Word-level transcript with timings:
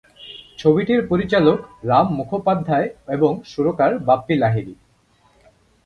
ছবিটির 0.57 1.01
পরিচালক 1.07 1.59
রাম 1.83 2.07
মুখোপাধ্যায় 2.15 2.87
এবং 3.07 3.31
সুরকার 3.43 3.91
বাপ্পী 3.99 4.35
লাহিড়ী। 4.35 4.73